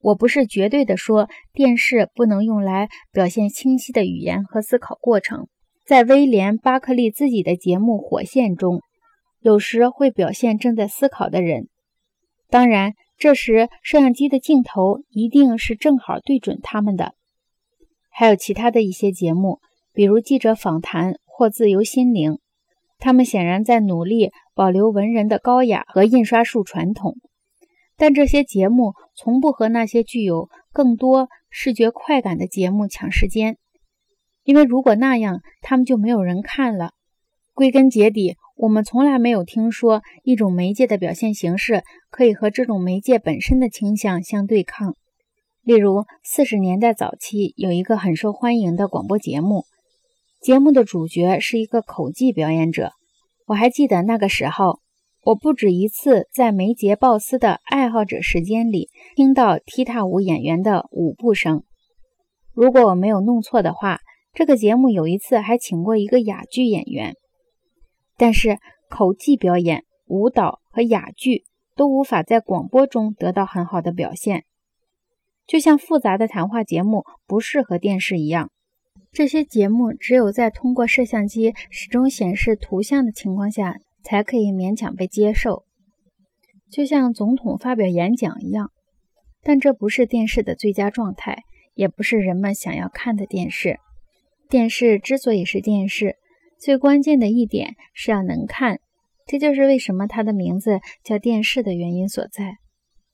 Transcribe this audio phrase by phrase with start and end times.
[0.00, 5.48] 我不是绝对的说电视不能用来表现清晰的语言和思考过程。
[5.84, 8.82] 在威廉·巴克利自己的节目《火线》中，
[9.40, 11.68] 有时会表现正在思考的人。
[12.50, 17.14] 当然，这时摄像机的镜头一定是正好对准他们的。
[18.10, 19.60] 还有其他的一些节目，
[19.92, 22.38] 比如记者访谈或自由心灵，
[22.98, 27.16] 他们显然在努力保留文人的高雅和印刷术传统。
[28.00, 33.58] 但这些节目从不和那些具有更多视觉快感的节目抢时间，
[34.44, 36.92] 因为如果那样，他们就没有人看了。
[37.54, 44.94] 归根结底，我们从来没有听说一种媒介的表现形式可以和这种媒介本身的倾向相对抗。
[45.62, 49.64] 例如，四十年代早期有一个很受欢迎的广播节目，
[50.40, 52.92] 节目的主角是一个口技表演者。
[53.46, 54.78] 我还记得那个时候。
[55.22, 61.64] 我不止一次在梅杰鲍斯的爱好者时间里听到踢踏舞演员的舞步声。
[62.52, 63.98] 如果我没有弄错的话，
[64.32, 67.14] 这个节目有一次还请过一个哑剧演员。
[68.16, 71.44] 但是口技表演、舞蹈和哑剧
[71.76, 74.44] 都无法在广播中得到很好的表现，
[75.46, 78.50] 就像复杂的谈话节目不适合电视一样。
[79.12, 83.78] 这些节目只有在通过摄像机始终显示图像的情况下。
[84.02, 85.64] 才可以勉强被接受，
[86.70, 88.70] 就像总统发表演讲一样。
[89.42, 93.78] 但这不是电视的最佳状态，也不是人们想要看的电视。
[94.48, 96.16] 电视之所以是电视，
[96.58, 98.80] 最关键的一点是要能看。
[99.26, 102.56] 这就是为什么它的名字叫电视的原因所在。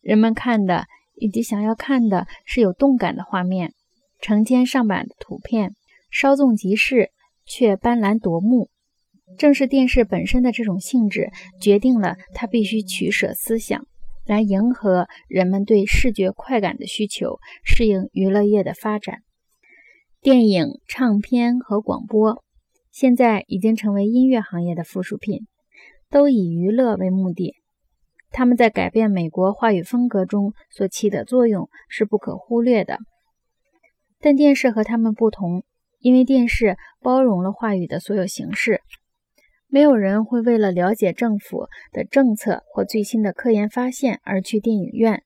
[0.00, 3.74] 人们看的以及想要看的是有动感的画面，
[4.20, 5.74] 成千上百的图片，
[6.10, 7.10] 稍纵即逝
[7.46, 8.69] 却斑斓夺目。
[9.38, 13.86] 正是电视本身的这种性质，决定了它必须取舍思想，
[14.26, 19.20] 来迎合人们对视觉快感的需求，适应娱乐业的发展。
[20.20, 22.44] 电影、唱片和广播
[22.90, 25.46] 现在已经成为音乐行业的附属品，
[26.10, 27.54] 都以娱乐为目的。
[28.30, 32.98] 他们在改变美国话语风格中所起的作用是不可忽略的。
[34.20, 35.64] 但电视和他们不同，
[35.98, 38.82] 因为电视包容了话语的所有形式。
[39.70, 45.22] 没有人会为了了解政府的政策或最新的科研发现而去电影院。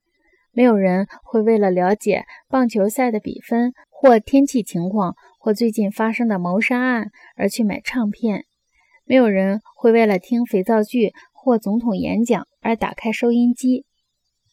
[0.52, 8.44] 没有人会为了了解棒球赛的比分或天气情况或最近发生的谋杀案而去买唱片。
[9.04, 13.84] 没有人会为了听肥皂剧或总统演讲而打开收音机，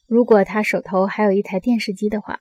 [0.08, 2.40] 如果他手头还有一台电视机的话。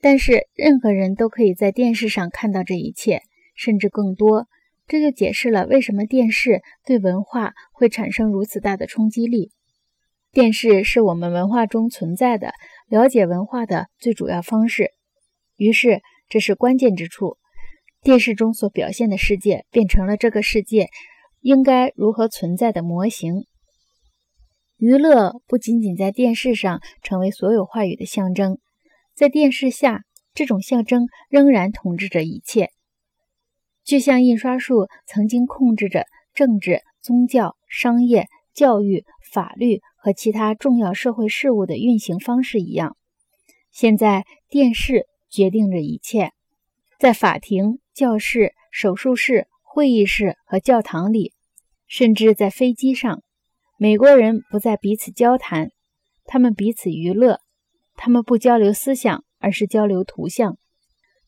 [0.00, 3.22] 但是，任何人都可以在电视上看到这一切，
[3.54, 4.48] 甚至更多。
[4.90, 9.52] 这就解释了为什么电视对文化会产生如此大的冲击力。
[10.32, 12.54] 电视是我们文化中存在的、
[12.88, 14.90] 了解文化的最主要方式。
[15.54, 17.36] 于是，这是关键之处：
[18.02, 20.88] 电视中所表现的世界变成了这个世界
[21.40, 23.46] 应该如何存在的模型。
[24.76, 28.58] 娱乐不仅仅在电视上成为所有话语的象征，
[29.14, 30.02] 在电视下，
[30.34, 32.70] 这种象征仍然统治着一切。
[33.90, 42.96] 就像印刷术曾经控制着政治、宗教、商业、教育、法律和其他重要社会事务的运行方式一样，
[43.72, 46.30] 现在电视决定着一切。
[47.00, 51.32] 在法庭、教室、手术室、会议室和教堂里，
[51.88, 53.24] 甚至在飞机上，
[53.76, 55.72] 美国人不再彼此交谈，
[56.26, 57.40] 他们彼此娱乐。
[57.96, 60.58] 他们不交流思想，而是交流图像。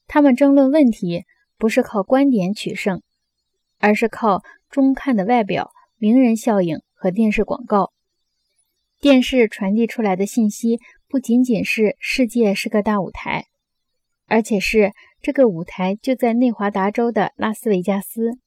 [0.07, 1.25] 他们争论问题。
[1.63, 3.03] 不是靠观点取胜，
[3.79, 7.93] 而是靠中看的外表、名人效应和电视广告。
[8.99, 13.47] 电视传递出来的信息不仅仅是世界是个大舞台，
[14.27, 14.91] 而且是
[15.21, 18.41] 这个舞台就在内华达州的拉斯维加斯。